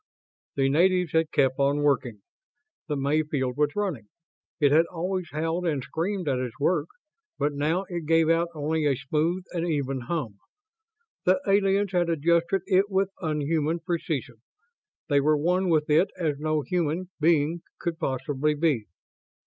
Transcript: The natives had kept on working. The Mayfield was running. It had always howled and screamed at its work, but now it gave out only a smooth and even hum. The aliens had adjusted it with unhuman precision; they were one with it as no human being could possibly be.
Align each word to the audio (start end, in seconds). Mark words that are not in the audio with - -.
The 0.55 0.67
natives 0.67 1.11
had 1.11 1.31
kept 1.31 1.59
on 1.59 1.83
working. 1.83 2.23
The 2.87 2.95
Mayfield 2.95 3.55
was 3.55 3.75
running. 3.75 4.09
It 4.59 4.71
had 4.71 4.87
always 4.87 5.29
howled 5.29 5.67
and 5.67 5.83
screamed 5.83 6.27
at 6.27 6.39
its 6.39 6.59
work, 6.59 6.87
but 7.37 7.53
now 7.53 7.83
it 7.87 8.07
gave 8.07 8.27
out 8.27 8.47
only 8.55 8.87
a 8.87 8.95
smooth 8.95 9.43
and 9.51 9.63
even 9.67 9.99
hum. 10.07 10.39
The 11.25 11.39
aliens 11.45 11.91
had 11.91 12.09
adjusted 12.09 12.63
it 12.65 12.89
with 12.89 13.11
unhuman 13.21 13.81
precision; 13.81 14.37
they 15.07 15.21
were 15.21 15.37
one 15.37 15.69
with 15.69 15.87
it 15.87 16.09
as 16.17 16.39
no 16.39 16.61
human 16.63 17.11
being 17.19 17.61
could 17.79 17.99
possibly 17.99 18.55
be. 18.55 18.87